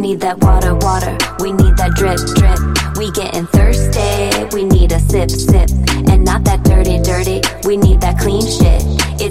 need 0.00 0.20
that 0.20 0.38
water, 0.42 0.74
water. 0.74 1.16
We 1.40 1.52
need 1.52 1.76
that 1.76 1.92
drip, 1.94 2.18
drip. 2.34 2.58
We 2.96 3.10
getting 3.12 3.46
thirsty. 3.46 4.56
We 4.56 4.64
need 4.64 4.92
a 4.92 5.00
sip, 5.00 5.30
sip. 5.30 5.68
And 6.08 6.24
not 6.24 6.44
that 6.44 6.64
dirty, 6.64 6.98
dirty. 7.02 7.42
We 7.68 7.76
need 7.76 8.00
that 8.00 8.18
clean 8.18 8.42
shit. 8.42 8.69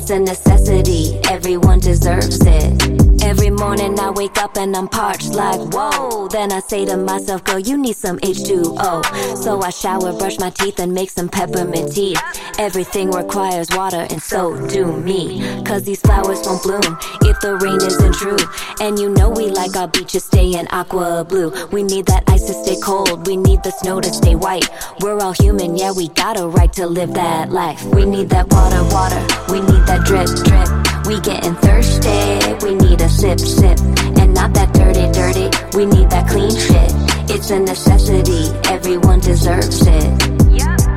It's 0.09 0.15
a 0.15 0.19
necessity. 0.21 1.19
Everyone 1.29 1.79
deserves 1.79 2.39
it. 2.43 2.99
Every 3.21 3.51
morning 3.51 3.99
I 3.99 4.09
wake 4.09 4.39
up 4.39 4.57
and 4.57 4.75
I'm 4.75 4.87
parched 4.87 5.35
like 5.35 5.59
whoa. 5.71 6.27
Then 6.29 6.51
I 6.51 6.61
say 6.61 6.83
to 6.85 6.97
myself, 6.97 7.43
girl, 7.43 7.59
you 7.59 7.77
need 7.77 7.95
some 7.95 8.17
H2O. 8.17 9.37
So 9.37 9.61
I 9.61 9.69
shower, 9.69 10.11
brush 10.17 10.39
my 10.39 10.49
teeth, 10.49 10.79
and 10.79 10.93
make 10.93 11.11
some 11.11 11.29
peppermint 11.29 11.93
tea. 11.93 12.15
Everything 12.57 13.11
requires 13.11 13.67
water, 13.69 14.07
and 14.09 14.19
so 14.19 14.55
do 14.69 14.91
me. 14.91 15.63
Cause 15.63 15.83
these 15.83 16.01
flowers 16.01 16.41
won't 16.43 16.63
bloom 16.63 16.97
if 17.21 17.39
the 17.41 17.59
rain 17.61 17.75
isn't 17.75 18.15
true. 18.15 18.37
And 18.81 18.97
you 18.97 19.09
know 19.09 19.29
we 19.29 19.51
like 19.51 19.75
our 19.75 19.87
beaches 19.87 20.23
stay 20.23 20.55
in 20.55 20.67
aqua 20.71 21.23
blue. 21.23 21.53
We 21.67 21.83
need 21.83 22.07
that 22.07 22.23
ice 22.27 22.47
to 22.47 22.53
stay 22.53 22.79
cold, 22.81 23.27
we 23.27 23.37
need 23.37 23.61
the 23.61 23.71
snow 23.71 24.01
to 24.01 24.11
stay 24.11 24.33
white. 24.33 24.69
We're 25.01 25.19
all 25.19 25.33
human, 25.33 25.77
yeah, 25.77 25.91
we 25.91 26.07
got 26.09 26.39
a 26.39 26.47
right 26.47 26.73
to 26.73 26.87
live 26.87 27.13
that 27.13 27.51
life. 27.51 27.83
We 27.85 28.05
need 28.05 28.29
that 28.29 28.51
water, 28.51 28.83
water, 28.85 29.21
we 29.51 29.61
drip, 30.09 30.25
drip. 30.43 30.69
We 31.05 31.19
getting 31.21 31.53
thirsty, 31.55 32.65
we 32.65 32.73
need 32.73 32.99
a 32.99 33.09
sip, 33.09 33.39
sip. 33.39 33.79
And 34.17 34.33
not 34.33 34.53
that 34.55 34.73
dirty, 34.73 35.05
dirty, 35.11 35.49
we 35.77 35.85
need 35.85 36.09
that 36.09 36.27
clean 36.27 36.49
shit. 36.49 36.91
It's 37.29 37.51
a 37.51 37.59
necessity, 37.59 38.49
everyone 38.69 39.19
deserves 39.19 39.85
it. 39.85 40.39
It's 40.49 40.88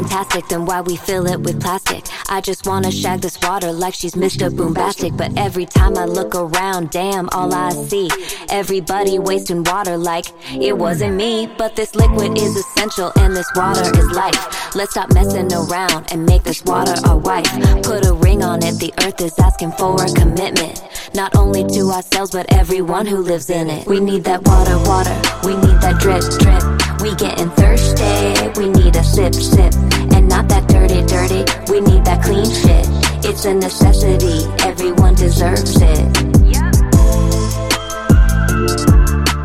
fantastic, 0.00 0.48
then 0.48 0.64
why 0.64 0.80
we 0.80 0.96
fill 0.96 1.26
it 1.26 1.40
with 1.40 1.60
plastic? 1.60 2.04
I 2.28 2.40
just 2.40 2.66
wanna 2.66 2.90
shag 2.90 3.20
this 3.20 3.38
water 3.42 3.70
like 3.72 3.94
she's 3.94 4.14
Mr. 4.14 4.50
Boombastic. 4.50 5.16
But 5.16 5.36
every 5.36 5.66
time 5.66 5.98
I 5.98 6.06
look 6.06 6.34
around, 6.34 6.90
damn, 6.90 7.28
all 7.30 7.52
I 7.52 7.70
see. 7.70 8.08
Everybody 8.48 9.18
wasting 9.18 9.62
water 9.64 9.96
like 9.96 10.26
it 10.52 10.76
wasn't 10.76 11.16
me. 11.16 11.50
But 11.58 11.76
this 11.76 11.94
liquid 11.94 12.38
is 12.38 12.56
essential 12.56 13.12
and 13.16 13.36
this 13.36 13.50
water 13.54 13.82
is 13.82 14.10
life. 14.12 14.74
Let's 14.74 14.92
stop 14.92 15.12
messing 15.12 15.52
around 15.52 16.12
and 16.12 16.24
make 16.24 16.44
this 16.44 16.64
water 16.64 16.94
our 17.06 17.18
wife. 17.18 17.50
Put 17.82 18.06
a 18.06 18.14
ring 18.14 18.42
on 18.42 18.62
it, 18.62 18.78
the 18.78 18.92
earth 19.04 19.20
is 19.20 19.38
asking 19.38 19.72
for 19.72 20.02
a 20.02 20.08
commitment. 20.14 20.82
Not 21.14 21.36
only 21.36 21.64
to 21.64 21.90
ourselves, 21.90 22.30
but 22.30 22.46
everyone 22.54 23.06
who 23.06 23.18
lives 23.18 23.50
in 23.50 23.68
it. 23.68 23.86
We 23.86 24.00
need 24.00 24.24
that 24.24 24.46
water, 24.46 24.78
water. 24.88 25.16
We 25.44 25.56
need 25.56 25.78
that 25.84 26.00
drip, 26.00 26.24
drip. 26.40 26.62
We 27.02 27.14
getting 27.16 27.50
thirsty. 27.50 28.60
We 28.60 28.68
need 28.68 28.79
sip, 29.20 29.34
sip. 29.34 29.74
And 30.14 30.28
not 30.28 30.48
that 30.48 30.66
dirty, 30.68 31.02
dirty. 31.04 31.44
We 31.70 31.80
need 31.80 32.04
that 32.06 32.22
clean 32.24 32.46
shit. 32.46 32.86
It's 33.22 33.44
a 33.44 33.52
necessity. 33.52 34.46
Everyone 34.64 35.14
deserves 35.14 35.76
it. 35.76 36.06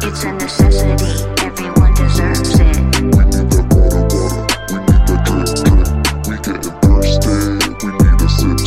It's 0.06 0.24
a 0.24 0.32
necessity. 0.32 1.14
Everyone 1.44 1.94
deserves 1.94 2.60
it. 2.60 2.78
We 3.04 3.24
need 3.26 3.50
that 3.52 3.68
water, 3.76 4.04
water. 4.16 4.48
We 4.72 4.78
need 4.80 5.04
that. 5.12 5.20
We 6.30 6.36
getting 6.46 6.76
thirsty. 6.86 7.36
We 7.84 7.92
need 8.00 8.22
a 8.22 8.30
sip, 8.30 8.60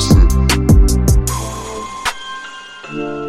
sip. 2.92 3.27